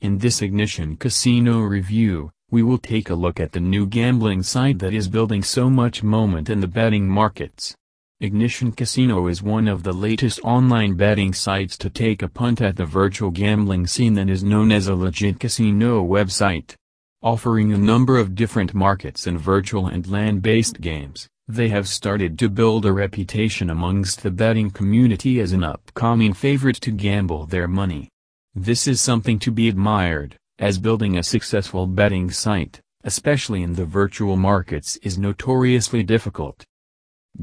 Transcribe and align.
In 0.00 0.16
this 0.16 0.40
Ignition 0.40 0.96
Casino 0.96 1.60
review, 1.60 2.30
we 2.50 2.62
will 2.62 2.78
take 2.78 3.10
a 3.10 3.14
look 3.14 3.38
at 3.38 3.52
the 3.52 3.60
new 3.60 3.84
gambling 3.84 4.42
site 4.42 4.78
that 4.78 4.94
is 4.94 5.08
building 5.08 5.42
so 5.42 5.68
much 5.68 6.02
moment 6.02 6.48
in 6.48 6.60
the 6.60 6.66
betting 6.66 7.06
markets. 7.06 7.74
Ignition 8.18 8.72
Casino 8.72 9.26
is 9.26 9.42
one 9.42 9.68
of 9.68 9.82
the 9.82 9.92
latest 9.92 10.40
online 10.42 10.94
betting 10.94 11.34
sites 11.34 11.76
to 11.76 11.90
take 11.90 12.22
a 12.22 12.28
punt 12.28 12.62
at 12.62 12.76
the 12.76 12.86
virtual 12.86 13.30
gambling 13.30 13.86
scene 13.86 14.14
that 14.14 14.30
is 14.30 14.42
known 14.42 14.72
as 14.72 14.88
a 14.88 14.94
legit 14.94 15.38
casino 15.38 16.02
website. 16.02 16.74
Offering 17.22 17.70
a 17.70 17.76
number 17.76 18.16
of 18.16 18.34
different 18.34 18.72
markets 18.72 19.26
and 19.26 19.38
virtual 19.38 19.86
and 19.86 20.06
land-based 20.06 20.80
games, 20.80 21.28
they 21.46 21.68
have 21.68 21.86
started 21.86 22.38
to 22.38 22.48
build 22.48 22.86
a 22.86 22.92
reputation 22.92 23.68
amongst 23.68 24.22
the 24.22 24.30
betting 24.30 24.70
community 24.70 25.40
as 25.40 25.52
an 25.52 25.62
upcoming 25.62 26.32
favorite 26.32 26.80
to 26.80 26.90
gamble 26.90 27.44
their 27.44 27.68
money. 27.68 28.08
This 28.56 28.88
is 28.88 29.00
something 29.00 29.38
to 29.40 29.52
be 29.52 29.68
admired, 29.68 30.36
as 30.58 30.80
building 30.80 31.16
a 31.16 31.22
successful 31.22 31.86
betting 31.86 32.32
site, 32.32 32.80
especially 33.04 33.62
in 33.62 33.74
the 33.74 33.84
virtual 33.84 34.36
markets 34.36 34.96
is 35.04 35.16
notoriously 35.16 36.02
difficult. 36.02 36.64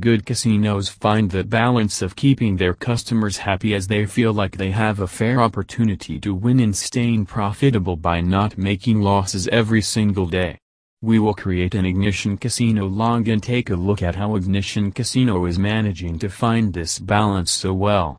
Good 0.02 0.26
casinos 0.26 0.90
find 0.90 1.32
the 1.32 1.46
balance 1.46 2.02
of 2.02 2.18
keeping 2.18 2.58
their 2.58 2.74
customers 2.74 3.38
happy 3.38 3.74
as 3.74 3.88
they 3.88 4.06
feel 4.06 4.34
like 4.34 4.58
they 4.58 4.72
have 4.72 5.00
a 5.00 5.08
fair 5.08 5.40
opportunity 5.40 6.20
to 6.20 6.36
win 6.36 6.60
and 6.60 6.76
staying 6.76 7.28
profitable 7.28 7.96
by 7.96 8.20
not 8.20 8.58
making 8.58 9.02
losses 9.02 9.48
every 9.48 9.82
single 9.82 10.26
day. 10.26 10.60
We 11.02 11.20
will 11.20 11.34
create 11.34 11.74
an 11.74 11.86
Ignition 11.86 12.36
Casino 12.38 12.86
log 12.86 13.30
and 13.30 13.42
take 13.42 13.70
a 13.70 13.78
look 13.78 14.02
at 14.02 14.16
how 14.16 14.36
Ignition 14.36 14.92
Casino 14.92 15.46
is 15.46 15.58
managing 15.58 16.20
to 16.20 16.28
find 16.28 16.74
this 16.74 17.00
balance 17.00 17.50
so 17.50 17.74
well. 17.74 18.18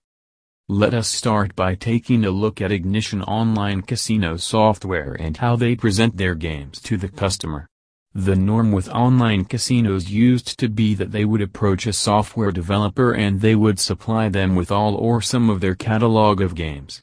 Let 0.70 0.92
us 0.92 1.08
start 1.08 1.56
by 1.56 1.76
taking 1.76 2.26
a 2.26 2.30
look 2.30 2.60
at 2.60 2.70
Ignition 2.70 3.22
Online 3.22 3.80
Casino 3.80 4.36
software 4.36 5.16
and 5.18 5.38
how 5.38 5.56
they 5.56 5.74
present 5.74 6.18
their 6.18 6.34
games 6.34 6.78
to 6.82 6.98
the 6.98 7.08
customer. 7.08 7.66
The 8.12 8.36
norm 8.36 8.70
with 8.70 8.90
online 8.90 9.46
casinos 9.46 10.10
used 10.10 10.58
to 10.58 10.68
be 10.68 10.92
that 10.92 11.10
they 11.10 11.24
would 11.24 11.40
approach 11.40 11.86
a 11.86 11.94
software 11.94 12.52
developer 12.52 13.14
and 13.14 13.40
they 13.40 13.54
would 13.54 13.80
supply 13.80 14.28
them 14.28 14.54
with 14.54 14.70
all 14.70 14.94
or 14.94 15.22
some 15.22 15.48
of 15.48 15.62
their 15.62 15.74
catalog 15.74 16.42
of 16.42 16.54
games. 16.54 17.00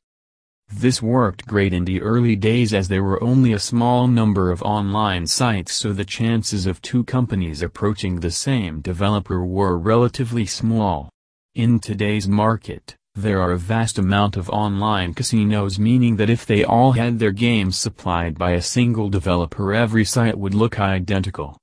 This 0.71 1.01
worked 1.01 1.47
great 1.47 1.73
in 1.73 1.85
the 1.85 2.03
early 2.03 2.35
days 2.35 2.71
as 2.71 2.87
there 2.87 3.03
were 3.03 3.23
only 3.23 3.51
a 3.51 3.57
small 3.57 4.07
number 4.07 4.51
of 4.51 4.61
online 4.61 5.25
sites 5.25 5.73
so 5.73 5.91
the 5.91 6.05
chances 6.05 6.67
of 6.67 6.83
two 6.83 7.03
companies 7.03 7.63
approaching 7.63 8.19
the 8.19 8.29
same 8.29 8.81
developer 8.81 9.43
were 9.43 9.75
relatively 9.75 10.45
small. 10.45 11.09
In 11.55 11.79
today's 11.79 12.27
market, 12.27 12.95
there 13.15 13.41
are 13.41 13.53
a 13.53 13.57
vast 13.57 13.97
amount 13.97 14.35
of 14.35 14.49
online 14.49 15.13
casinos 15.13 15.79
meaning 15.79 16.17
that 16.17 16.29
if 16.29 16.45
they 16.45 16.65
all 16.65 16.91
had 16.91 17.17
their 17.17 17.31
games 17.31 17.77
supplied 17.77 18.37
by 18.37 18.51
a 18.51 18.61
single 18.61 19.07
developer 19.07 19.73
every 19.73 20.03
site 20.03 20.37
would 20.37 20.53
look 20.53 20.79
identical. 20.79 21.57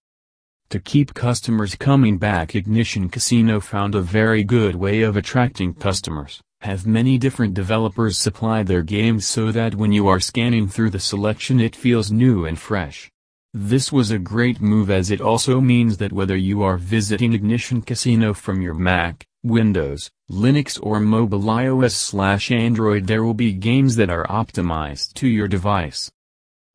To 0.71 0.81
keep 0.81 1.13
customers 1.13 1.75
coming 1.75 2.17
back 2.17 2.55
Ignition 2.55 3.11
Casino 3.11 3.61
found 3.61 3.95
a 3.95 4.01
very 4.01 4.43
good 4.43 4.75
way 4.75 5.03
of 5.03 5.19
attracting 5.19 5.75
customers, 5.75 6.41
have 6.63 6.87
many 6.87 7.19
different 7.19 7.53
developers 7.53 8.17
supply 8.17 8.63
their 8.63 8.83
games 8.83 9.27
so 9.27 9.53
that 9.53 9.75
when 9.75 9.93
you 9.93 10.09
are 10.09 10.21
scanning 10.21 10.67
through 10.67 10.89
the 10.89 10.99
selection 10.99 11.61
it 11.61 11.77
feels 11.77 12.11
new 12.11 12.47
and 12.47 12.59
fresh. 12.59 13.11
This 13.53 13.93
was 13.93 14.11
a 14.11 14.19
great 14.19 14.63
move 14.63 14.91
as 14.91 15.11
it 15.11 15.21
also 15.21 15.61
means 15.61 15.99
that 15.99 16.15
whether 16.15 16.37
you 16.37 16.63
are 16.63 16.79
visiting 16.79 17.35
Ignition 17.35 17.83
Casino 17.83 18.33
from 18.33 18.63
your 18.63 18.73
Mac, 18.73 19.27
Windows, 19.45 20.09
Linux 20.31 20.79
or 20.81 21.01
mobile 21.01 21.41
iOS 21.41 22.53
Android 22.53 23.09
there 23.09 23.25
will 23.25 23.35
be 23.35 23.53
games 23.53 23.97
that 23.97 24.09
are 24.09 24.25
optimized 24.29 25.15
to 25.15 25.27
your 25.27 25.49
device. 25.49 26.13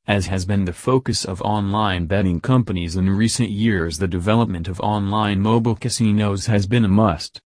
As 0.05 0.27
has 0.27 0.43
been 0.43 0.65
the 0.65 0.73
focus 0.73 1.23
of 1.23 1.41
online 1.43 2.07
betting 2.07 2.41
companies 2.41 2.97
in 2.97 3.09
recent 3.09 3.51
years 3.51 3.99
the 3.99 4.07
development 4.07 4.67
of 4.67 4.81
online 4.81 5.39
mobile 5.39 5.75
casinos 5.75 6.47
has 6.47 6.67
been 6.67 6.83
a 6.83 6.89
must. 6.89 7.39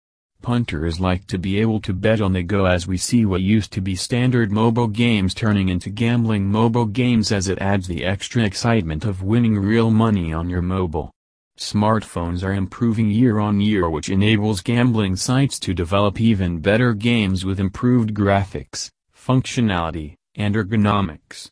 Punters 0.41 1.01
like 1.01 1.27
to 1.27 1.37
be 1.37 1.59
able 1.59 1.81
to 1.81 1.91
bet 1.91 2.21
on 2.21 2.31
the 2.31 2.41
go 2.41 2.63
as 2.63 2.87
we 2.87 2.95
see 2.95 3.25
what 3.25 3.41
used 3.41 3.73
to 3.73 3.81
be 3.81 3.95
standard 3.95 4.53
mobile 4.53 4.87
games 4.87 5.33
turning 5.33 5.67
into 5.67 5.89
gambling 5.89 6.49
mobile 6.49 6.85
games 6.85 7.33
as 7.33 7.49
it 7.49 7.59
adds 7.59 7.89
the 7.89 8.05
extra 8.05 8.45
excitement 8.45 9.03
of 9.03 9.21
winning 9.21 9.59
real 9.59 9.91
money 9.91 10.31
on 10.31 10.49
your 10.49 10.61
mobile. 10.61 11.11
Smartphones 11.59 12.41
are 12.41 12.53
improving 12.53 13.09
year 13.09 13.37
on 13.37 13.59
year 13.59 13.89
which 13.89 14.07
enables 14.07 14.61
gambling 14.61 15.17
sites 15.17 15.59
to 15.59 15.73
develop 15.73 16.21
even 16.21 16.59
better 16.59 16.93
games 16.93 17.43
with 17.43 17.59
improved 17.59 18.13
graphics, 18.13 18.89
functionality, 19.13 20.15
and 20.35 20.55
ergonomics. 20.55 21.49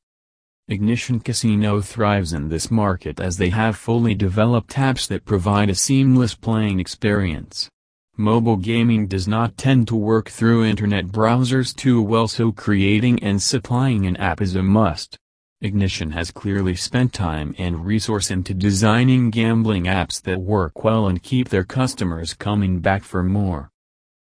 Ignition 0.69 1.19
Casino 1.19 1.81
thrives 1.81 2.31
in 2.31 2.47
this 2.47 2.71
market 2.71 3.19
as 3.19 3.35
they 3.35 3.49
have 3.49 3.75
fully 3.75 4.15
developed 4.15 4.71
apps 4.75 5.09
that 5.09 5.25
provide 5.25 5.69
a 5.69 5.75
seamless 5.75 6.35
playing 6.35 6.79
experience. 6.79 7.69
Mobile 8.15 8.57
gaming 8.57 9.07
does 9.07 9.27
not 9.27 9.57
tend 9.57 9.89
to 9.89 9.95
work 9.97 10.29
through 10.29 10.63
internet 10.63 11.07
browsers 11.07 11.75
too 11.75 12.01
well 12.01 12.29
so 12.29 12.53
creating 12.53 13.21
and 13.21 13.43
supplying 13.43 14.05
an 14.05 14.15
app 14.15 14.41
is 14.41 14.55
a 14.55 14.63
must. 14.63 15.17
Ignition 15.59 16.11
has 16.11 16.29
clearly 16.29 16.75
spent 16.75 17.13
time 17.13 17.55
and 17.57 17.83
resource 17.83 18.29
into 18.29 18.53
designing 18.53 19.31
gambling 19.31 19.85
apps 19.85 20.21
that 20.21 20.39
work 20.39 20.83
well 20.83 21.07
and 21.07 21.23
keep 21.23 21.49
their 21.49 21.63
customers 21.63 22.35
coming 22.35 22.79
back 22.79 23.01
for 23.01 23.23
more. 23.23 23.71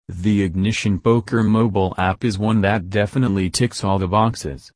The 0.07 0.41
Ignition 0.43 1.01
Poker 1.01 1.43
mobile 1.43 1.93
app 1.97 2.23
is 2.23 2.39
one 2.39 2.61
that 2.61 2.89
definitely 2.89 3.49
ticks 3.49 3.83
all 3.83 3.99
the 3.99 4.07
boxes. 4.07 4.71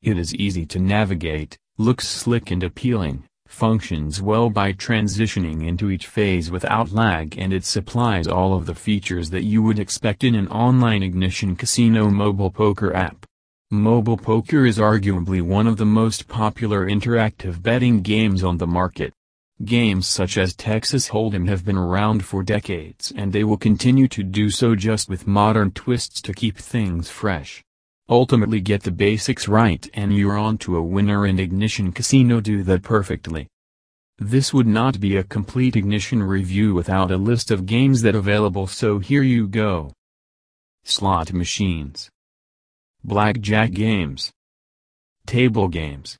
It 0.00 0.16
is 0.16 0.34
easy 0.34 0.64
to 0.64 0.78
navigate, 0.78 1.58
looks 1.76 2.08
slick 2.08 2.50
and 2.50 2.62
appealing, 2.62 3.24
functions 3.46 4.22
well 4.22 4.48
by 4.48 4.72
transitioning 4.72 5.66
into 5.68 5.90
each 5.90 6.06
phase 6.06 6.50
without 6.50 6.92
lag 6.92 7.36
and 7.36 7.52
it 7.52 7.66
supplies 7.66 8.26
all 8.26 8.54
of 8.54 8.64
the 8.64 8.74
features 8.74 9.28
that 9.28 9.44
you 9.44 9.62
would 9.62 9.78
expect 9.78 10.24
in 10.24 10.36
an 10.36 10.48
online 10.48 11.02
Ignition 11.02 11.54
Casino 11.54 12.08
mobile 12.08 12.50
poker 12.50 12.96
app. 12.96 13.26
Mobile 13.72 14.18
poker 14.18 14.66
is 14.66 14.76
arguably 14.76 15.40
one 15.40 15.66
of 15.66 15.78
the 15.78 15.86
most 15.86 16.28
popular 16.28 16.86
interactive 16.86 17.62
betting 17.62 18.02
games 18.02 18.44
on 18.44 18.58
the 18.58 18.66
market. 18.66 19.14
Games 19.64 20.06
such 20.06 20.36
as 20.36 20.54
Texas 20.54 21.08
Hold'em 21.08 21.48
have 21.48 21.64
been 21.64 21.78
around 21.78 22.22
for 22.22 22.42
decades 22.42 23.14
and 23.16 23.32
they 23.32 23.44
will 23.44 23.56
continue 23.56 24.08
to 24.08 24.22
do 24.22 24.50
so 24.50 24.74
just 24.74 25.08
with 25.08 25.26
modern 25.26 25.70
twists 25.70 26.20
to 26.20 26.34
keep 26.34 26.58
things 26.58 27.08
fresh. 27.08 27.64
Ultimately 28.10 28.60
get 28.60 28.82
the 28.82 28.90
basics 28.90 29.48
right 29.48 29.88
and 29.94 30.14
you're 30.14 30.36
on 30.36 30.58
to 30.58 30.76
a 30.76 30.82
winner 30.82 31.24
and 31.24 31.40
Ignition 31.40 31.92
Casino 31.92 32.42
do 32.42 32.62
that 32.64 32.82
perfectly. 32.82 33.48
This 34.18 34.52
would 34.52 34.66
not 34.66 35.00
be 35.00 35.16
a 35.16 35.24
complete 35.24 35.76
Ignition 35.76 36.22
review 36.22 36.74
without 36.74 37.10
a 37.10 37.16
list 37.16 37.50
of 37.50 37.64
games 37.64 38.02
that 38.02 38.14
available 38.14 38.66
so 38.66 38.98
here 38.98 39.22
you 39.22 39.48
go. 39.48 39.94
Slot 40.84 41.32
Machines 41.32 42.11
blackjack 43.04 43.72
games, 43.72 44.30
table 45.26 45.66
games, 45.66 46.16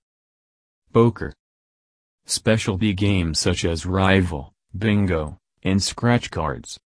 poker, 0.93 1.32
specialty 2.26 2.93
games 2.93 3.38
such 3.38 3.65
as 3.65 3.87
Rival, 3.87 4.53
Bingo, 4.76 5.38
and 5.62 5.81
Scratch 5.81 6.28
cards. 6.32 6.81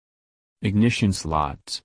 Ignition 0.61 1.15
slots. 1.15 1.81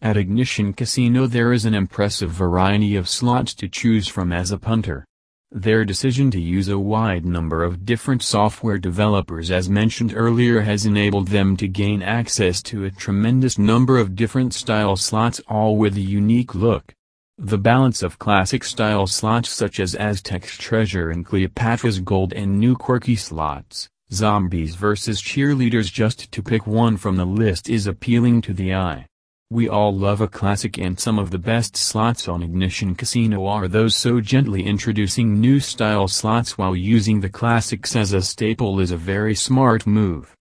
At 0.00 0.16
Ignition 0.16 0.72
Casino 0.72 1.26
there 1.26 1.52
is 1.52 1.64
an 1.64 1.74
impressive 1.74 2.30
variety 2.30 2.94
of 2.94 3.08
slots 3.08 3.54
to 3.54 3.68
choose 3.68 4.06
from 4.06 4.32
as 4.32 4.52
a 4.52 4.58
punter. 4.58 5.04
Their 5.50 5.84
decision 5.84 6.30
to 6.30 6.40
use 6.40 6.68
a 6.68 6.78
wide 6.78 7.26
number 7.26 7.64
of 7.64 7.84
different 7.84 8.22
software 8.22 8.78
developers 8.78 9.50
as 9.50 9.68
mentioned 9.68 10.12
earlier 10.14 10.60
has 10.60 10.86
enabled 10.86 11.28
them 11.28 11.56
to 11.56 11.66
gain 11.66 12.02
access 12.02 12.62
to 12.62 12.84
a 12.84 12.90
tremendous 12.92 13.58
number 13.58 13.98
of 13.98 14.14
different 14.14 14.54
style 14.54 14.94
slots 14.94 15.40
all 15.48 15.76
with 15.76 15.96
a 15.96 16.00
unique 16.00 16.54
look. 16.54 16.94
The 17.38 17.56
balance 17.56 18.02
of 18.02 18.18
classic-style 18.18 19.06
slots 19.06 19.48
such 19.48 19.80
as 19.80 19.94
Aztec's 19.94 20.58
Treasure 20.58 21.08
and 21.08 21.24
Cleopatra's 21.24 21.98
Gold 22.00 22.34
and 22.34 22.60
new 22.60 22.76
quirky 22.76 23.16
slots, 23.16 23.88
Zombies 24.12 24.74
vs 24.74 25.22
Cheerleaders 25.22 25.90
just 25.90 26.30
to 26.30 26.42
pick 26.42 26.66
one 26.66 26.98
from 26.98 27.16
the 27.16 27.24
list 27.24 27.70
is 27.70 27.86
appealing 27.86 28.42
to 28.42 28.52
the 28.52 28.74
eye. 28.74 29.06
We 29.50 29.66
all 29.66 29.96
love 29.96 30.20
a 30.20 30.28
classic 30.28 30.76
and 30.78 31.00
some 31.00 31.18
of 31.18 31.30
the 31.30 31.38
best 31.38 31.74
slots 31.74 32.28
on 32.28 32.42
Ignition 32.42 32.94
Casino 32.94 33.46
are 33.46 33.66
those 33.66 33.96
so 33.96 34.20
gently 34.20 34.64
introducing 34.64 35.40
new 35.40 35.58
style 35.58 36.08
slots 36.08 36.58
while 36.58 36.76
using 36.76 37.20
the 37.20 37.30
classics 37.30 37.96
as 37.96 38.12
a 38.12 38.20
staple 38.20 38.78
is 38.78 38.90
a 38.90 38.96
very 38.98 39.34
smart 39.34 39.86
move. 39.86 40.36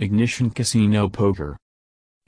Ignition 0.00 0.50
Casino 0.50 1.08
Poker 1.08 1.56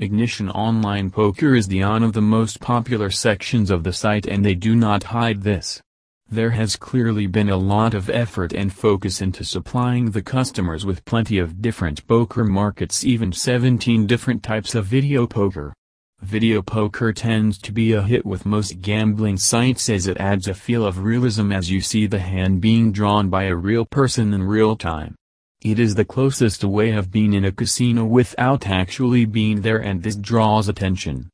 Ignition 0.01 0.49
Online 0.51 1.11
Poker 1.11 1.57
is 1.57 1.67
the 1.67 1.83
on 1.83 2.05
of 2.05 2.13
the 2.13 2.23
most 2.23 2.61
popular 2.61 3.11
sections 3.11 3.69
of 3.69 3.83
the 3.83 3.93
site 3.93 4.27
and 4.27 4.45
they 4.45 4.55
do 4.55 4.77
not 4.77 5.03
hide 5.03 5.43
this. 5.43 5.83
There 6.31 6.51
has 6.51 6.77
clearly 6.77 7.27
been 7.27 7.49
a 7.49 7.57
lot 7.57 7.95
of 7.95 8.09
effort 8.09 8.53
and 8.53 8.73
focus 8.73 9.21
into 9.21 9.43
supplying 9.43 10.13
the 10.13 10.23
customers 10.23 10.87
with 10.87 11.05
plenty 11.05 11.39
of 11.39 11.61
different 11.61 12.07
poker 12.07 12.45
markets 12.45 13.03
even 13.03 13.33
17 13.33 14.07
different 14.07 14.45
types 14.45 14.77
of 14.77 14.87
video 14.87 15.27
poker. 15.27 15.75
Video 16.21 16.63
poker 16.63 17.13
tends 17.13 17.59
to 17.59 17.73
be 17.73 17.93
a 17.93 18.01
hit 18.01 18.25
with 18.25 18.47
most 18.47 18.81
gambling 18.81 19.37
sites 19.37 19.89
as 19.89 20.07
it 20.07 20.17
adds 20.19 20.47
a 20.47 20.55
feel 20.55 20.87
of 20.87 21.03
realism 21.03 21.51
as 21.51 21.73
you 21.73 21.81
see 21.81 22.07
the 22.07 22.21
hand 22.21 22.61
being 22.61 22.93
drawn 22.93 23.29
by 23.29 23.47
a 23.47 23.57
real 23.57 23.85
person 23.85 24.33
in 24.33 24.45
real 24.45 24.77
time. 24.77 25.17
It 25.63 25.81
is 25.81 25.97
the 25.97 26.05
closest 26.05 26.63
way 26.63 26.93
of 26.93 27.11
being 27.11 27.33
in 27.33 27.45
a 27.45 27.51
casino 27.51 28.05
without 28.05 28.69
actually 28.69 29.25
being 29.25 29.63
there 29.63 29.79
and 29.79 30.03
this 30.03 30.15
draws 30.15 30.69
attention. 30.69 31.31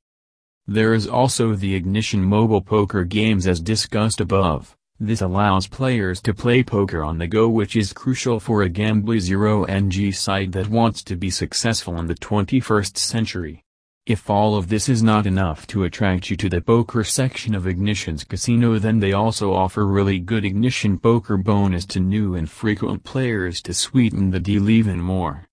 There 0.67 0.95
is 0.95 1.07
also 1.07 1.55
the 1.55 1.75
Ignition 1.75 2.25
mobile 2.25 2.63
poker 2.63 3.05
games 3.05 3.47
as 3.47 3.61
discussed 3.61 4.23
above. 4.23 4.75
This 5.01 5.21
allows 5.21 5.67
players 5.67 6.23
to 6.23 6.33
play 6.33 6.63
poker 6.63 7.03
on 7.03 7.19
the 7.19 7.27
go 7.27 7.49
which 7.49 7.75
is 7.75 7.93
crucial 7.93 8.39
for 8.39 8.63
a 8.63 8.71
Gambly 8.71 9.19
Zero 9.19 9.65
NG 9.65 10.13
site 10.13 10.53
that 10.53 10.71
wants 10.71 11.03
to 11.03 11.17
be 11.17 11.31
successful 11.31 11.99
in 11.99 12.07
the 12.07 12.15
21st 12.15 12.97
century. 12.97 13.64
If 14.07 14.29
all 14.29 14.55
of 14.57 14.69
this 14.69 14.91
is 14.91 15.03
not 15.03 15.25
enough 15.27 15.67
to 15.69 15.85
attract 15.85 16.29
you 16.29 16.37
to 16.37 16.51
the 16.51 16.61
poker 16.61 17.05
section 17.05 17.55
of 17.55 17.67
Ignition's 17.67 18.23
casino 18.23 18.79
then 18.79 19.01
they 19.01 19.15
also 19.15 19.55
offer 19.55 19.87
really 19.87 20.19
good 20.19 20.45
Ignition 20.45 20.99
poker 20.99 21.39
bonus 21.39 21.87
to 21.87 22.01
new 22.01 22.35
and 22.35 22.51
frequent 22.51 23.03
players 23.03 23.63
to 23.63 23.73
sweeten 23.73 24.31
the 24.31 24.41
deal 24.41 24.69
even 24.69 25.01
more. 25.01 25.47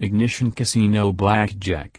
Ignition 0.00 0.52
Casino 0.52 1.14
Blackjack 1.14 1.98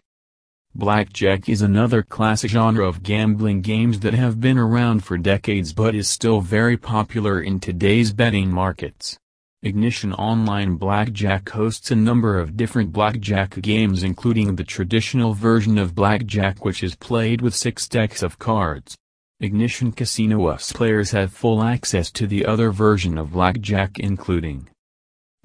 Blackjack 0.75 1.49
is 1.49 1.63
another 1.63 2.03
classic 2.03 2.51
genre 2.51 2.87
of 2.87 3.01
gambling 3.01 3.61
games 3.61 4.01
that 4.01 4.13
have 4.13 4.39
been 4.39 4.59
around 4.59 5.03
for 5.03 5.17
decades 5.17 5.73
but 5.73 5.95
is 5.95 6.07
still 6.07 6.39
very 6.39 6.77
popular 6.77 7.41
in 7.41 7.59
today's 7.59 8.13
betting 8.13 8.51
markets. 8.51 9.17
Ignition 9.61 10.13
Online 10.13 10.77
Blackjack 10.77 11.49
hosts 11.49 11.91
a 11.91 11.95
number 11.95 12.39
of 12.39 12.55
different 12.55 12.93
blackjack 12.93 13.59
games 13.61 14.03
including 14.03 14.55
the 14.55 14.63
traditional 14.63 15.33
version 15.33 15.77
of 15.77 15.93
blackjack 15.93 16.63
which 16.63 16.81
is 16.81 16.95
played 16.95 17.41
with 17.41 17.53
six 17.53 17.85
decks 17.85 18.23
of 18.23 18.39
cards. 18.39 18.95
Ignition 19.41 19.91
Casino 19.91 20.47
US 20.47 20.71
players 20.71 21.11
have 21.11 21.33
full 21.33 21.61
access 21.61 22.09
to 22.11 22.25
the 22.25 22.45
other 22.45 22.71
version 22.71 23.17
of 23.17 23.33
blackjack 23.33 23.99
including 23.99 24.69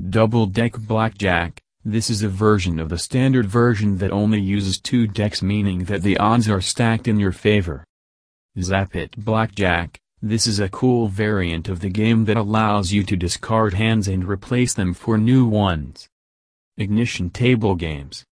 Double 0.09 0.47
Deck 0.47 0.75
Blackjack, 0.79 1.61
this 1.85 2.09
is 2.09 2.23
a 2.23 2.29
version 2.29 2.79
of 2.79 2.91
the 2.91 2.99
standard 2.99 3.47
version 3.47 3.99
that 3.99 4.13
only 4.13 4.41
uses 4.41 4.79
two 4.79 5.09
decks 5.09 5.43
meaning 5.43 5.87
that 5.87 6.03
the 6.03 6.19
odds 6.19 6.49
are 6.49 6.61
stacked 6.61 7.09
in 7.09 7.19
your 7.19 7.33
favor. 7.33 7.85
Zappit 8.57 9.17
Blackjack, 9.17 9.99
this 10.27 10.47
is 10.47 10.59
a 10.59 10.71
cool 10.71 11.07
variant 11.07 11.69
of 11.69 11.81
the 11.81 11.91
game 11.91 12.25
that 12.25 12.39
allows 12.39 12.91
you 12.91 13.05
to 13.05 13.15
discard 13.15 13.75
hands 13.75 14.09
and 14.09 14.27
replace 14.27 14.73
them 14.73 14.95
for 14.95 15.19
new 15.19 15.45
ones. 15.45 16.09
Ignition 16.79 17.29
Table 17.29 17.75
Games 17.75 18.25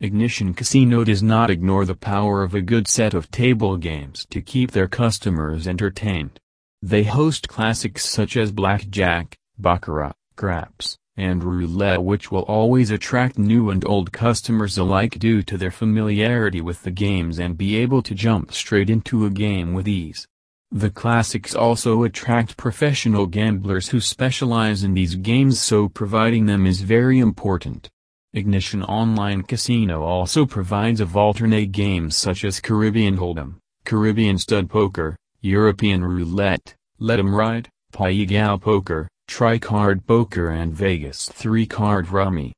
Ignition 0.00 0.54
Casino 0.54 1.04
does 1.04 1.22
not 1.22 1.48
ignore 1.48 1.84
the 1.84 1.94
power 1.94 2.42
of 2.42 2.52
a 2.52 2.60
good 2.60 2.88
set 2.88 3.14
of 3.14 3.30
table 3.30 3.76
games 3.76 4.26
to 4.30 4.40
keep 4.42 4.72
their 4.72 4.88
customers 4.88 5.68
entertained. 5.68 6.40
They 6.82 7.04
host 7.04 7.46
classics 7.46 8.04
such 8.04 8.36
as 8.36 8.50
Blackjack, 8.50 9.36
Baccarat, 9.56 10.14
Craps, 10.34 10.98
and 11.16 11.44
Roulette 11.44 12.02
which 12.02 12.32
will 12.32 12.42
always 12.42 12.90
attract 12.90 13.38
new 13.38 13.70
and 13.70 13.86
old 13.86 14.10
customers 14.10 14.76
alike 14.76 15.20
due 15.20 15.44
to 15.44 15.56
their 15.56 15.70
familiarity 15.70 16.60
with 16.60 16.82
the 16.82 16.90
games 16.90 17.38
and 17.38 17.56
be 17.56 17.76
able 17.76 18.02
to 18.02 18.16
jump 18.16 18.52
straight 18.52 18.90
into 18.90 19.24
a 19.26 19.30
game 19.30 19.74
with 19.74 19.86
ease. 19.86 20.26
The 20.72 20.90
classics 20.90 21.52
also 21.52 22.04
attract 22.04 22.56
professional 22.56 23.26
gamblers 23.26 23.88
who 23.88 24.00
specialize 24.00 24.84
in 24.84 24.94
these 24.94 25.16
games 25.16 25.60
so 25.60 25.88
providing 25.88 26.46
them 26.46 26.64
is 26.64 26.82
very 26.82 27.18
important. 27.18 27.88
Ignition 28.34 28.84
Online 28.84 29.42
Casino 29.42 30.02
also 30.02 30.46
provides 30.46 31.00
of 31.00 31.16
alternate 31.16 31.72
games 31.72 32.16
such 32.16 32.44
as 32.44 32.60
Caribbean 32.60 33.16
Hold'em, 33.16 33.56
Caribbean 33.84 34.38
Stud 34.38 34.70
Poker, 34.70 35.16
European 35.40 36.04
Roulette, 36.04 36.76
Let 37.00 37.18
'em 37.18 37.34
Ride, 37.34 37.68
Pai 37.90 38.24
Gow 38.24 38.56
Poker, 38.56 39.08
Tri-Card 39.26 40.06
Poker 40.06 40.50
and 40.50 40.72
Vegas 40.72 41.28
3-Card 41.30 42.10
Rummy. 42.10 42.52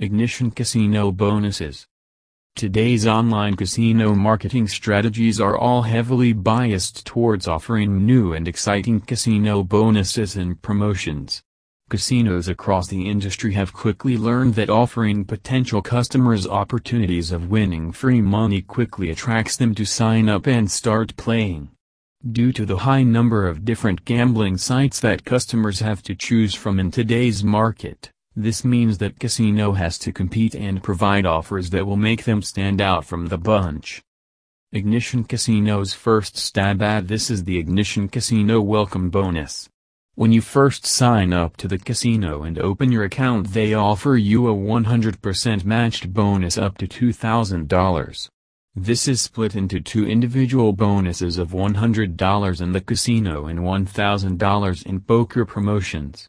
Ignition 0.00 0.50
Casino 0.50 1.12
Bonuses 1.12 1.86
Today's 2.56 3.06
online 3.06 3.54
casino 3.54 4.14
marketing 4.14 4.66
strategies 4.66 5.42
are 5.42 5.58
all 5.58 5.82
heavily 5.82 6.32
biased 6.32 7.04
towards 7.04 7.46
offering 7.46 8.06
new 8.06 8.32
and 8.32 8.48
exciting 8.48 9.00
casino 9.00 9.62
bonuses 9.62 10.36
and 10.36 10.62
promotions. 10.62 11.42
Casinos 11.90 12.48
across 12.48 12.88
the 12.88 13.10
industry 13.10 13.52
have 13.52 13.74
quickly 13.74 14.16
learned 14.16 14.54
that 14.54 14.70
offering 14.70 15.26
potential 15.26 15.82
customers 15.82 16.46
opportunities 16.46 17.30
of 17.30 17.50
winning 17.50 17.92
free 17.92 18.22
money 18.22 18.62
quickly 18.62 19.10
attracts 19.10 19.58
them 19.58 19.74
to 19.74 19.84
sign 19.84 20.30
up 20.30 20.46
and 20.46 20.70
start 20.70 21.14
playing. 21.18 21.68
Due 22.32 22.52
to 22.52 22.64
the 22.64 22.78
high 22.78 23.02
number 23.02 23.46
of 23.46 23.66
different 23.66 24.06
gambling 24.06 24.56
sites 24.56 24.98
that 25.00 25.26
customers 25.26 25.80
have 25.80 26.02
to 26.02 26.14
choose 26.14 26.54
from 26.54 26.80
in 26.80 26.90
today's 26.90 27.44
market, 27.44 28.10
this 28.36 28.66
means 28.66 28.98
that 28.98 29.18
Casino 29.18 29.72
has 29.72 29.98
to 29.98 30.12
compete 30.12 30.54
and 30.54 30.82
provide 30.82 31.24
offers 31.24 31.70
that 31.70 31.86
will 31.86 31.96
make 31.96 32.24
them 32.24 32.42
stand 32.42 32.82
out 32.82 33.06
from 33.06 33.28
the 33.28 33.38
bunch. 33.38 34.02
Ignition 34.72 35.24
Casino's 35.24 35.94
first 35.94 36.36
stab 36.36 36.82
at 36.82 37.08
this 37.08 37.30
is 37.30 37.44
the 37.44 37.56
Ignition 37.56 38.10
Casino 38.10 38.60
Welcome 38.60 39.08
Bonus. 39.08 39.70
When 40.16 40.32
you 40.32 40.42
first 40.42 40.84
sign 40.84 41.32
up 41.32 41.56
to 41.56 41.66
the 41.66 41.78
casino 41.78 42.42
and 42.42 42.58
open 42.58 42.92
your 42.92 43.04
account 43.04 43.54
they 43.54 43.72
offer 43.72 44.16
you 44.16 44.48
a 44.48 44.54
100% 44.54 45.64
matched 45.64 46.12
bonus 46.12 46.58
up 46.58 46.76
to 46.78 46.86
$2,000. 46.86 48.28
This 48.74 49.08
is 49.08 49.22
split 49.22 49.56
into 49.56 49.80
two 49.80 50.06
individual 50.06 50.74
bonuses 50.74 51.38
of 51.38 51.52
$100 51.52 52.60
in 52.60 52.72
the 52.72 52.80
casino 52.82 53.46
and 53.46 53.60
$1,000 53.60 54.86
in 54.86 55.00
poker 55.00 55.46
promotions. 55.46 56.28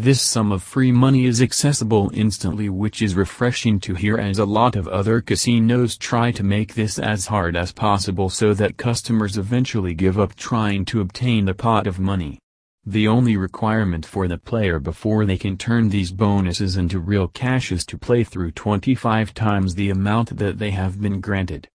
This 0.00 0.22
sum 0.22 0.52
of 0.52 0.62
free 0.62 0.92
money 0.92 1.24
is 1.24 1.42
accessible 1.42 2.12
instantly 2.14 2.68
which 2.68 3.02
is 3.02 3.16
refreshing 3.16 3.80
to 3.80 3.96
hear 3.96 4.16
as 4.16 4.38
a 4.38 4.44
lot 4.44 4.76
of 4.76 4.86
other 4.86 5.20
casinos 5.20 5.98
try 5.98 6.30
to 6.30 6.44
make 6.44 6.74
this 6.74 7.00
as 7.00 7.26
hard 7.26 7.56
as 7.56 7.72
possible 7.72 8.30
so 8.30 8.54
that 8.54 8.76
customers 8.76 9.36
eventually 9.36 9.94
give 9.94 10.16
up 10.16 10.36
trying 10.36 10.84
to 10.84 11.00
obtain 11.00 11.46
the 11.46 11.52
pot 11.52 11.88
of 11.88 11.98
money. 11.98 12.38
The 12.86 13.08
only 13.08 13.36
requirement 13.36 14.06
for 14.06 14.28
the 14.28 14.38
player 14.38 14.78
before 14.78 15.24
they 15.24 15.36
can 15.36 15.56
turn 15.56 15.88
these 15.88 16.12
bonuses 16.12 16.76
into 16.76 17.00
real 17.00 17.26
cash 17.26 17.72
is 17.72 17.84
to 17.86 17.98
play 17.98 18.22
through 18.22 18.52
25 18.52 19.34
times 19.34 19.74
the 19.74 19.90
amount 19.90 20.36
that 20.36 20.60
they 20.60 20.70
have 20.70 21.00
been 21.00 21.20
granted. 21.20 21.68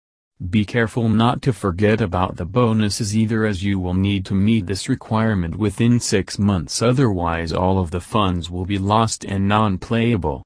Be 0.51 0.65
careful 0.65 1.09
not 1.09 1.41
to 1.43 1.53
forget 1.53 2.01
about 2.01 2.37
the 2.37 2.45
bonuses 2.45 3.17
either 3.17 3.47
as 3.47 3.63
you 3.63 3.79
will 3.79 3.95
need 3.95 4.27
to 4.27 4.35
meet 4.35 4.67
this 4.67 4.89
requirement 4.89 5.57
within 5.57 6.01
6 6.01 6.39
months 6.39 6.83
otherwise 6.83 7.53
all 7.53 7.79
of 7.79 7.93
the 7.93 8.01
funds 8.01 8.51
will 8.51 8.67
be 8.67 8.77
lost 8.77 9.25
and 9.25 9.47
non-playable. 9.47 10.43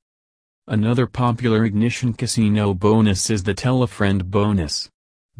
Another 0.68 1.06
popular 1.06 1.64
Ignition 1.64 2.12
Casino 2.12 2.74
bonus 2.74 3.30
is 3.30 3.44
the 3.44 3.54
Tell 3.54 3.82
a 3.82 3.86
Friend 3.86 4.30
bonus. 4.30 4.90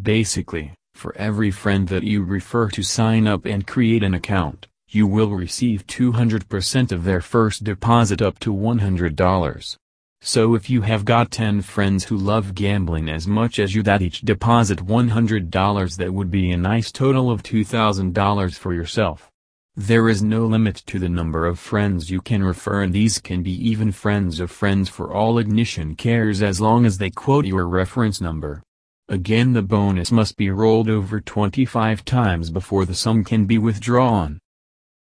Basically, 0.01 0.73
for 0.95 1.15
every 1.17 1.51
friend 1.51 1.89
that 1.89 2.05
you 2.05 2.23
refer 2.23 2.71
to 2.71 2.83
sign 2.83 3.27
up 3.27 3.45
and 3.45 3.67
create 3.67 4.03
an 4.03 4.15
account, 4.15 4.67
you 4.89 5.07
will 5.07 5.31
receive 5.33 5.87
200% 5.87 6.93
of 6.93 7.05
their 7.05 7.21
first 7.21 7.63
deposit 7.63 8.23
up 8.23 8.39
to 8.39 8.55
$100. 8.55 9.77
So 10.27 10.57
if 10.57 10.69
you 10.69 10.81
have 10.81 11.05
got 11.05 11.31
10 11.31 11.61
friends 11.63 12.03
who 12.03 12.17
love 12.17 12.53
gambling 12.53 13.09
as 13.09 13.29
much 13.29 13.61
as 13.61 13.77
you 13.77 13.85
that 13.85 14.03
each 14.03 14.23
deposit 14.23 14.85
$100 14.85 15.97
that 15.99 16.13
would 16.13 16.33
be 16.33 16.51
a 16.51 16.57
nice 16.57 16.91
total 16.91 17.31
of 17.31 17.45
$2,000 17.45 18.59
for 18.59 18.75
yourself. 18.75 19.31
There 19.77 20.09
is 20.09 20.25
no 20.25 20.45
limit 20.45 20.83
to 20.89 20.99
the 20.99 21.09
number 21.09 21.47
of 21.47 21.61
friends 21.61 22.11
you 22.11 22.21
can 22.21 22.43
refer 22.43 22.83
and 22.83 22.93
these 22.93 23.21
can 23.21 23.45
be 23.45 23.53
even 23.71 23.93
friends 23.93 24.41
of 24.41 24.51
friends 24.51 24.89
for 24.89 25.15
all 25.15 25.39
ignition 25.39 25.95
cares 25.95 26.43
as 26.43 26.61
long 26.61 26.87
as 26.87 26.99
they 26.99 27.11
quote 27.11 27.47
your 27.47 27.69
reference 27.69 28.21
number. 28.21 28.65
Again 29.09 29.53
the 29.53 29.63
bonus 29.63 30.11
must 30.11 30.37
be 30.37 30.51
rolled 30.51 30.91
over 30.91 31.21
25 31.21 32.05
times 32.05 32.51
before 32.51 32.85
the 32.85 32.97
sum 32.97 33.23
can 33.23 33.45
be 33.45 33.59
withdrawn. 33.59 34.41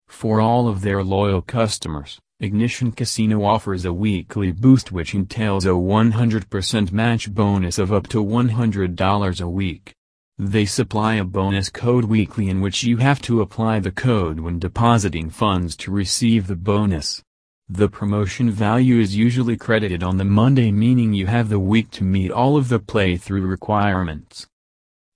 For 0.06 0.42
all 0.42 0.68
of 0.68 0.82
their 0.82 1.02
loyal 1.02 1.40
customers, 1.40 2.20
Ignition 2.40 2.90
Casino 2.90 3.44
offers 3.44 3.84
a 3.84 3.92
weekly 3.92 4.50
boost 4.50 4.90
which 4.90 5.14
entails 5.14 5.64
a 5.64 5.68
100% 5.68 6.90
match 6.90 7.32
bonus 7.32 7.78
of 7.78 7.92
up 7.92 8.08
to 8.08 8.24
$100 8.24 9.40
a 9.40 9.48
week. 9.48 9.94
They 10.36 10.64
supply 10.64 11.14
a 11.14 11.24
bonus 11.24 11.70
code 11.70 12.06
weekly 12.06 12.48
in 12.48 12.60
which 12.60 12.82
you 12.82 12.96
have 12.96 13.22
to 13.22 13.40
apply 13.40 13.78
the 13.78 13.92
code 13.92 14.40
when 14.40 14.58
depositing 14.58 15.30
funds 15.30 15.76
to 15.76 15.92
receive 15.92 16.48
the 16.48 16.56
bonus. 16.56 17.22
The 17.68 17.88
promotion 17.88 18.50
value 18.50 18.98
is 18.98 19.16
usually 19.16 19.56
credited 19.56 20.02
on 20.02 20.16
the 20.16 20.24
Monday 20.24 20.72
meaning 20.72 21.12
you 21.12 21.28
have 21.28 21.48
the 21.48 21.60
week 21.60 21.92
to 21.92 22.04
meet 22.04 22.32
all 22.32 22.56
of 22.56 22.68
the 22.68 22.80
playthrough 22.80 23.48
requirements. 23.48 24.48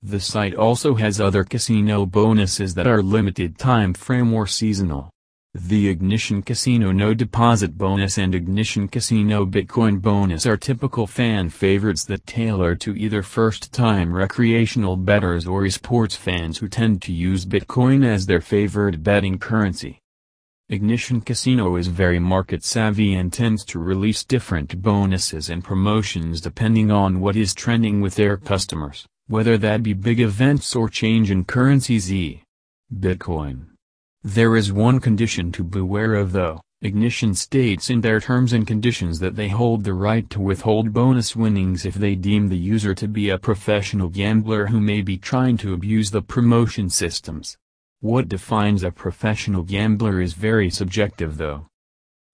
The 0.02 0.20
site 0.20 0.54
also 0.54 0.94
has 0.94 1.20
other 1.20 1.42
casino 1.42 2.06
bonuses 2.06 2.76
that 2.76 2.86
are 2.86 3.02
limited 3.02 3.58
time 3.58 3.92
frame 3.92 4.32
or 4.32 4.46
seasonal. 4.46 5.10
The 5.60 5.88
Ignition 5.88 6.42
Casino 6.42 6.92
No 6.92 7.14
Deposit 7.14 7.76
Bonus 7.76 8.16
and 8.16 8.32
Ignition 8.32 8.86
Casino 8.86 9.44
Bitcoin 9.44 10.00
Bonus 10.00 10.46
are 10.46 10.56
typical 10.56 11.08
fan 11.08 11.50
favorites 11.50 12.04
that 12.04 12.26
tailor 12.26 12.76
to 12.76 12.94
either 12.94 13.24
first-time 13.24 14.12
recreational 14.12 14.96
bettors 14.96 15.48
or 15.48 15.62
esports 15.62 16.16
fans 16.16 16.58
who 16.58 16.68
tend 16.68 17.02
to 17.02 17.12
use 17.12 17.44
Bitcoin 17.44 18.06
as 18.06 18.26
their 18.26 18.40
favorite 18.40 19.02
betting 19.02 19.36
currency. 19.36 19.98
Ignition 20.68 21.20
Casino 21.20 21.74
is 21.74 21.88
very 21.88 22.20
market 22.20 22.62
savvy 22.62 23.14
and 23.14 23.32
tends 23.32 23.64
to 23.64 23.80
release 23.80 24.22
different 24.22 24.80
bonuses 24.80 25.50
and 25.50 25.64
promotions 25.64 26.40
depending 26.40 26.92
on 26.92 27.18
what 27.18 27.34
is 27.34 27.52
trending 27.52 28.00
with 28.00 28.14
their 28.14 28.36
customers, 28.36 29.06
whether 29.26 29.58
that 29.58 29.82
be 29.82 29.92
big 29.92 30.20
events 30.20 30.76
or 30.76 30.88
change 30.88 31.32
in 31.32 31.44
currencies 31.44 32.12
e. 32.12 32.44
Bitcoin. 32.94 33.77
There 34.34 34.56
is 34.56 34.70
one 34.70 35.00
condition 35.00 35.50
to 35.52 35.64
beware 35.64 36.14
of 36.14 36.32
though, 36.32 36.60
Ignition 36.82 37.34
states 37.34 37.88
in 37.88 38.02
their 38.02 38.20
terms 38.20 38.52
and 38.52 38.66
conditions 38.66 39.20
that 39.20 39.36
they 39.36 39.48
hold 39.48 39.84
the 39.84 39.94
right 39.94 40.28
to 40.28 40.38
withhold 40.38 40.92
bonus 40.92 41.34
winnings 41.34 41.86
if 41.86 41.94
they 41.94 42.14
deem 42.14 42.48
the 42.48 42.58
user 42.58 42.94
to 42.94 43.08
be 43.08 43.30
a 43.30 43.38
professional 43.38 44.10
gambler 44.10 44.66
who 44.66 44.80
may 44.80 45.00
be 45.00 45.16
trying 45.16 45.56
to 45.56 45.72
abuse 45.72 46.10
the 46.10 46.20
promotion 46.20 46.90
systems. 46.90 47.56
What 48.00 48.28
defines 48.28 48.82
a 48.82 48.90
professional 48.90 49.62
gambler 49.62 50.20
is 50.20 50.34
very 50.34 50.68
subjective 50.68 51.38
though. 51.38 51.66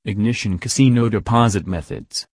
Ignition 0.04 0.58
Casino 0.58 1.08
Deposit 1.08 1.64
Methods 1.64 2.26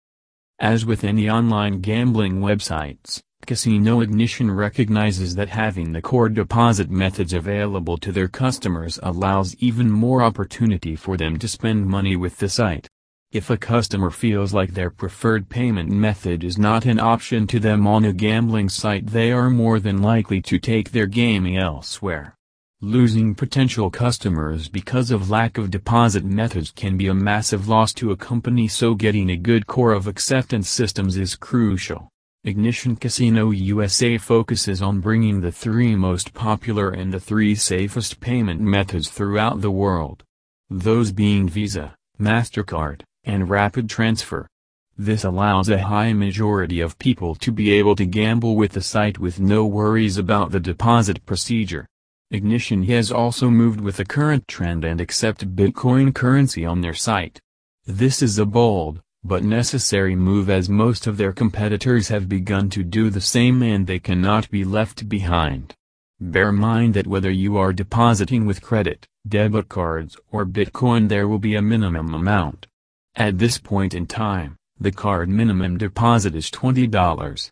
As 0.61 0.87
with 0.87 1.03
any 1.03 1.29
online 1.29 1.81
gambling 1.81 2.39
websites, 2.39 3.23
Casino 3.49 4.03
Ignition 4.03 4.51
recognizes 4.51 5.35
that 5.37 5.49
having 5.49 5.91
the 5.91 6.03
core 6.03 6.29
deposit 6.29 6.91
methods 6.91 7.33
available 7.33 7.97
to 7.97 8.13
their 8.13 8.29
customers 8.29 9.01
allows 9.03 9.55
even 9.55 9.91
more 9.91 10.23
opportunity 10.23 10.95
for 10.95 11.17
them 11.17 11.39
to 11.39 11.49
spend 11.49 11.87
money 11.87 12.15
with 12.15 12.37
the 12.37 12.51
site. 12.51 12.87
If 13.33 13.49
a 13.49 13.57
customer 13.57 14.11
feels 14.11 14.53
like 14.53 14.75
their 14.75 14.91
preferred 14.91 15.49
payment 15.49 15.89
method 15.89 16.45
is 16.45 16.59
not 16.59 16.85
an 16.85 17.01
option 17.01 17.47
to 17.47 17.59
them 17.59 17.87
on 17.87 18.05
a 18.05 18.13
gambling 18.13 18.69
site 18.69 19.07
they 19.07 19.33
are 19.33 19.49
more 19.49 19.81
than 19.81 20.03
likely 20.03 20.43
to 20.43 20.59
take 20.59 20.91
their 20.91 21.07
gaming 21.07 21.57
elsewhere. 21.57 22.35
Losing 22.83 23.35
potential 23.35 23.89
customers 23.89 24.69
because 24.69 25.11
of 25.11 25.31
lack 25.31 25.57
of 25.57 25.71
deposit 25.71 26.23
methods 26.23 26.71
can 26.71 26.99
be 26.99 27.07
a 27.07 27.15
massive 27.15 27.67
loss 27.67 27.95
to 27.95 28.11
a 28.11 28.17
company 28.19 28.69
so 28.69 28.95
getting 28.95 29.31
a 29.31 29.39
good 29.39 29.67
core 29.67 29.93
of 29.93 30.07
acceptance 30.07 30.69
systems 30.69 31.17
is 31.17 31.35
crucial. 31.35 32.11
Ignition 32.49 32.97
Casino 32.97 33.51
USA 33.51 34.17
focuses 34.17 34.81
on 34.81 35.01
bringing 35.01 35.43
the 35.43 35.53
three 35.53 35.95
most 35.95 36.33
popular 36.33 36.89
and 36.89 37.13
the 37.13 37.21
three 37.21 37.55
safest 37.55 38.21
payment 38.21 38.59
methods 38.59 39.11
throughout 39.11 39.61
the 39.61 39.71
world. 39.71 40.23
Those 40.71 41.13
being 41.13 41.47
Visa, 41.47 41.95
MasterCard, 42.19 43.03
and 43.23 43.51
Rapid 43.51 43.91
Transfer. 43.91 44.49
This 44.97 45.25
allows 45.25 45.69
a 45.69 45.83
high 45.83 46.15
majority 46.15 46.81
of 46.81 46.99
people 46.99 47.35
to 47.35 47.53
be 47.53 47.71
able 47.73 47.95
to 47.97 48.07
gamble 48.07 48.57
with 48.57 48.73
the 48.73 48.81
site 48.81 49.19
with 49.19 49.39
no 49.39 49.67
worries 49.67 50.17
about 50.17 50.51
the 50.51 50.59
deposit 50.59 51.27
procedure. 51.27 51.87
Ignition 52.31 52.83
has 52.85 53.13
also 53.13 53.51
moved 53.51 53.83
with 53.83 53.99
the 53.99 54.07
current 54.07 54.49
trend 54.49 54.87
and 54.87 55.03
accept 55.03 55.55
Bitcoin 55.55 56.15
currency 56.15 56.65
on 56.65 56.81
their 56.81 56.95
site. 56.95 57.43
This 57.85 58.23
is 58.23 58.39
a 58.39 58.47
bold, 58.47 59.03
but 59.25 59.43
necessary 59.43 60.15
move 60.15 60.49
as 60.49 60.69
most 60.69 61.07
of 61.07 61.17
their 61.17 61.33
competitors 61.33 62.09
have 62.09 62.29
begun 62.29 62.71
to 62.71 62.83
do 62.83 63.11
the 63.11 63.21
same 63.21 63.63
and 63.63 63.87
they 63.87 63.99
cannot 63.99 64.51
be 64.51 64.65
left 64.65 65.09
behind. 65.09 65.75
Bear 66.21 66.51
mind 66.51 66.95
that 66.95 67.07
whether 67.07 67.31
you 67.31 67.57
are 67.57 67.73
depositing 67.73 68.47
with 68.47 68.63
credit, 68.63 69.07
debit 69.29 69.69
cards 69.69 70.17
or 70.31 70.45
Bitcoin 70.45 71.09
there 71.09 71.29
will 71.29 71.39
be 71.39 71.55
a 71.55 71.63
minimum 71.63 72.15
amount. 72.15 72.67
At 73.15 73.39
this 73.39 73.59
point 73.59 73.95
in 73.95 74.07
time, 74.07 74.57
the 74.81 74.93
card 74.93 75.29
minimum 75.29 75.79
deposit 75.79 76.35
is 76.35 76.51
$20. 76.51 77.51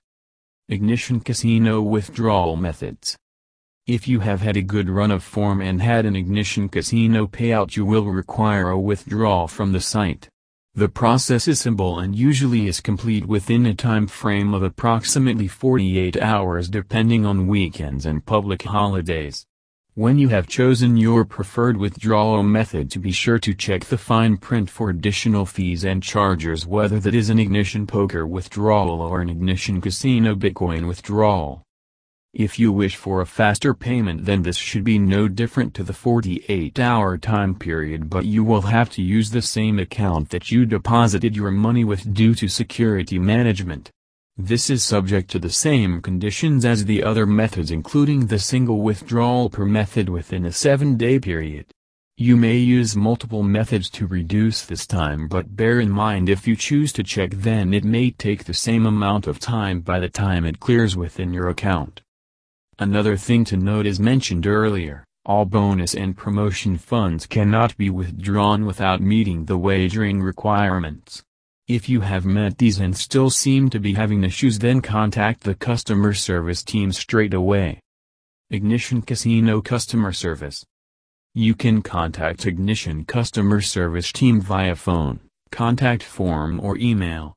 Ignition 0.68 1.20
Casino 1.20 1.80
Withdrawal 1.80 2.56
Methods 2.56 3.16
If 3.87 4.08
you 4.08 4.20
have 4.20 4.40
had 4.40 4.56
a 4.56 4.62
good 4.62 4.88
run 4.88 5.11
of 5.11 5.23
form 5.23 5.61
and 5.61 5.80
had 5.80 6.06
an 6.06 6.16
Ignition 6.16 6.68
Casino 6.68 7.26
payout 7.26 7.76
you 7.76 7.85
will 7.85 8.06
require 8.06 8.70
a 8.70 8.80
withdrawal 8.80 9.46
from 9.46 9.73
the 9.73 9.80
site. 9.80 10.28
The 10.76 10.90
process 10.90 11.49
is 11.49 11.59
simple 11.59 11.99
and 11.99 12.14
usually 12.14 12.66
is 12.66 12.83
complete 12.83 13.25
within 13.25 13.64
a 13.64 13.73
time 13.73 14.06
frame 14.06 14.52
of 14.52 14.62
approximately 14.62 15.49
48 15.49 16.21
hours 16.21 16.68
depending 16.68 17.25
on 17.25 17.47
weekends 17.47 18.04
and 18.04 18.26
public 18.26 18.61
holidays. 18.64 19.47
When 19.95 20.18
you 20.18 20.28
have 20.28 20.47
chosen 20.47 20.99
your 20.99 21.25
preferred 21.25 21.78
withdrawal 21.78 22.42
method 22.42 22.90
to 22.90 22.99
be 22.99 23.11
sure 23.11 23.38
to 23.38 23.54
check 23.54 23.87
the 23.87 23.97
fine 23.97 24.37
print 24.37 24.68
for 24.68 24.90
additional 24.90 25.47
fees 25.47 25.83
and 25.83 26.02
charges 26.02 26.66
whether 26.66 27.00
that 27.00 27.14
is 27.14 27.30
an 27.30 27.38
Ignition 27.38 27.87
Poker 27.87 28.26
withdrawal 28.26 29.00
or 29.00 29.23
an 29.23 29.30
Ignition 29.30 29.80
Casino 29.80 30.35
Bitcoin 30.35 30.87
withdrawal. 30.87 31.65
If 32.38 32.59
you 32.59 32.71
wish 32.71 32.97
for 32.97 33.23
a 33.23 33.26
faster 33.26 33.73
payment 33.73 34.26
then 34.26 34.43
this 34.43 34.59
should 34.59 34.85
be 34.85 34.99
no 34.99 35.26
different 35.26 35.73
to 35.73 35.83
the 35.83 35.95
48-hour 35.95 37.16
time 37.16 37.55
period 37.55 38.11
but 38.11 38.26
you 38.26 38.45
will 38.45 38.61
have 38.61 38.90
to 38.90 39.02
use 39.02 39.31
the 39.31 39.40
same 39.40 39.78
account 39.78 40.28
that 40.28 40.50
you 40.50 40.66
deposited 40.66 41.35
your 41.35 41.50
money 41.50 41.83
with 41.83 42.12
due 42.12 42.35
to 42.35 42.47
security 42.47 43.19
management. 43.19 43.90
This 44.37 44.69
is 44.69 44.85
subject 44.85 45.31
to 45.31 45.38
the 45.38 45.49
same 45.49 46.02
conditions 46.02 46.66
as 46.66 46.85
the 46.85 47.02
other 47.02 47.25
methods 47.25 47.71
including 47.71 48.26
the 48.26 48.38
single 48.38 48.83
withdrawal 48.83 49.49
per 49.49 49.64
method 49.64 50.11
within 50.11 50.45
a 50.45 50.50
7-day 50.50 51.21
period. 51.21 51.64
You 52.19 52.37
may 52.37 52.59
use 52.59 52.95
multiple 52.95 53.45
methods 53.45 53.88
to 53.93 54.07
reduce 54.07 54.61
this 54.62 54.87
time 54.87 55.26
but 55.26 55.57
bear 55.57 55.81
in 55.81 55.90
mind 55.90 56.28
if 56.28 56.47
you 56.47 56.55
choose 56.55 56.93
to 56.93 57.02
check 57.02 57.31
then 57.33 57.73
it 57.73 57.83
may 57.83 58.11
take 58.11 58.45
the 58.45 58.52
same 58.52 58.85
amount 58.85 59.26
of 59.26 59.40
time 59.40 59.81
by 59.81 59.99
the 60.00 60.11
time 60.11 60.45
it 60.45 60.61
clears 60.61 60.99
within 60.99 61.33
your 61.33 61.49
account. 61.49 62.02
Another 62.78 63.16
thing 63.16 63.42
to 63.47 63.56
note 63.56 63.87
is 63.87 63.99
mentioned 63.99 64.47
earlier, 64.47 65.02
all 65.25 65.47
bonus 65.47 65.95
and 65.95 66.14
promotion 66.14 66.76
funds 66.76 67.25
cannot 67.25 67.75
be 67.78 67.88
withdrawn 67.88 68.66
without 68.66 69.00
meeting 69.00 69.47
the 69.47 69.56
wagering 69.56 70.21
requirements. 70.21 71.23
If 71.68 71.88
you 71.88 72.02
have 72.02 72.26
met 72.26 72.59
these 72.59 72.78
and 72.78 72.95
still 72.95 73.30
seem 73.30 73.71
to 73.71 73.80
be 73.80 73.95
having 73.95 74.23
issues 74.25 74.59
then 74.59 74.83
contact 74.83 75.42
the 75.42 75.54
customer 75.54 76.12
service 76.12 76.62
team 76.62 76.92
straight 76.92 77.33
away. 77.33 77.80
Ignition 78.50 79.00
Casino 79.00 79.62
Customer 79.62 80.12
Service 80.12 80.62
You 81.35 81.54
can 81.54 81.80
contact 81.80 82.45
Ignition 82.45 83.06
Customer 83.06 83.62
Service 83.62 84.12
team 84.12 84.38
via 84.38 84.76
phone, 84.76 85.21
contact 85.50 86.02
form 86.02 86.61
or 86.61 86.76
email. 86.76 87.36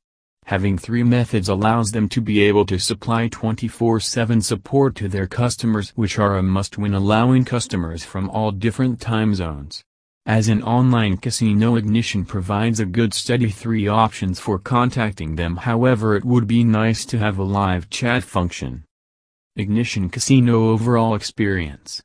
Having 0.50 0.78
three 0.78 1.04
methods 1.04 1.48
allows 1.48 1.92
them 1.92 2.08
to 2.08 2.20
be 2.20 2.40
able 2.40 2.66
to 2.66 2.76
supply 2.76 3.28
24-7 3.28 4.42
support 4.42 4.96
to 4.96 5.06
their 5.06 5.28
customers 5.28 5.90
which 5.90 6.18
are 6.18 6.36
a 6.36 6.42
must-win 6.42 6.92
allowing 6.92 7.44
customers 7.44 8.04
from 8.04 8.28
all 8.28 8.50
different 8.50 9.00
time 9.00 9.32
zones. 9.32 9.84
As 10.26 10.48
an 10.48 10.64
online 10.64 11.18
casino 11.18 11.76
Ignition 11.76 12.24
provides 12.24 12.80
a 12.80 12.84
good 12.84 13.14
steady 13.14 13.48
three 13.48 13.86
options 13.86 14.40
for 14.40 14.58
contacting 14.58 15.36
them 15.36 15.54
however 15.54 16.16
it 16.16 16.24
would 16.24 16.48
be 16.48 16.64
nice 16.64 17.04
to 17.04 17.18
have 17.18 17.38
a 17.38 17.44
live 17.44 17.88
chat 17.88 18.24
function. 18.24 18.82
Ignition 19.54 20.10
Casino 20.10 20.70
Overall 20.70 21.14
Experience 21.14 22.02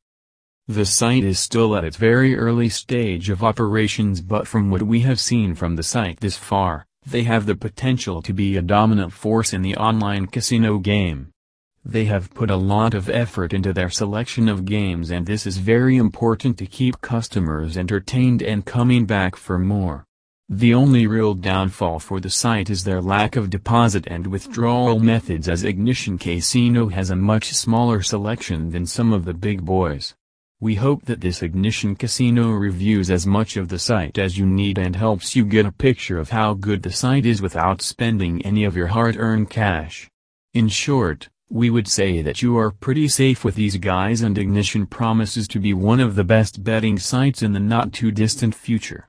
The 0.68 0.86
site 0.86 1.24
is 1.24 1.40
still 1.40 1.75
at 1.75 1.84
its 1.84 1.98
very 1.98 2.36
early 2.38 2.70
stage 2.70 3.32
of 3.32 3.44
operations 3.44 4.22
but 4.22 4.48
from 4.48 4.70
what 4.70 4.84
we 4.84 5.00
have 5.00 5.20
seen 5.20 5.56
from 5.56 5.78
the 5.78 5.82
site 5.82 6.20
this 6.20 6.38
far, 6.38 6.86
they 7.06 7.24
have 7.24 7.46
the 7.46 7.56
potential 7.56 8.22
to 8.22 8.34
be 8.34 8.58
a 8.58 8.62
dominant 8.62 9.14
force 9.14 9.54
in 9.54 9.62
the 9.62 9.76
online 9.76 10.26
casino 10.26 10.80
game. 10.80 11.30
They 11.84 12.06
have 12.06 12.34
put 12.34 12.50
a 12.50 12.56
lot 12.56 12.96
of 12.96 13.10
effort 13.10 13.54
into 13.54 13.72
their 13.72 13.92
selection 13.92 14.50
of 14.50 14.66
games 14.66 15.12
and 15.12 15.26
this 15.26 15.46
is 15.46 15.58
very 15.58 15.98
important 15.98 16.58
to 16.58 16.66
keep 16.66 17.02
customers 17.02 17.78
entertained 17.78 18.42
and 18.42 18.66
coming 18.66 19.06
back 19.06 19.36
for 19.36 19.60
more. 19.60 20.06
The 20.50 20.74
only 20.74 21.08
real 21.08 21.34
downfall 21.34 22.00
for 22.00 22.20
the 22.20 22.30
site 22.30 22.70
is 22.70 22.84
their 22.84 23.02
lack 23.02 23.36
of 23.36 23.50
deposit 23.50 24.06
and 24.08 24.28
withdrawal 24.28 25.00
methods 25.00 25.48
as 25.48 25.64
Ignition 25.64 26.18
Casino 26.18 26.90
has 26.90 27.10
a 27.10 27.16
much 27.16 27.54
smaller 27.54 28.02
selection 28.02 28.72
than 28.72 28.86
some 28.86 29.14
of 29.14 29.26
the 29.26 29.34
big 29.34 29.64
boys. 29.64 30.16
We 30.62 30.76
hope 30.76 31.04
that 31.06 31.20
this 31.20 31.42
Ignition 31.42 31.98
Casino 31.98 32.52
reviews 32.52 33.12
as 33.12 33.28
much 33.28 33.58
of 33.58 33.68
the 33.68 33.78
site 33.78 34.18
as 34.18 34.38
you 34.38 34.46
need 34.46 34.78
and 34.78 34.96
helps 34.96 35.36
you 35.36 35.44
get 35.44 35.66
a 35.66 35.72
picture 35.72 36.18
of 36.18 36.30
how 36.30 36.54
good 36.54 36.82
the 36.82 36.94
site 36.94 37.26
is 37.26 37.42
without 37.42 37.82
spending 37.82 38.42
any 38.44 38.64
of 38.64 38.74
your 38.74 38.88
hard-earned 38.88 39.50
cash. 39.50 40.10
In 40.54 40.70
short, 40.70 41.28
we 41.50 41.70
would 41.70 41.90
say 41.90 42.22
that 42.22 42.42
you 42.42 42.58
are 42.58 42.72
pretty 42.72 43.10
safe 43.10 43.44
with 43.44 43.56
these 43.56 43.76
guys 43.76 44.22
and 44.22 44.38
Ignition 44.38 44.86
promises 44.86 45.50
to 45.50 45.60
be 45.60 45.74
one 45.74 46.00
of 46.00 46.16
the 46.16 46.24
best 46.24 46.64
betting 46.64 46.98
sites 47.00 47.44
in 47.44 47.52
the 47.52 47.60
not-too-distant 47.60 48.56
future. 48.56 49.04